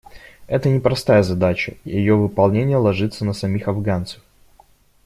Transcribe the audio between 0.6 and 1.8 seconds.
непростая задача,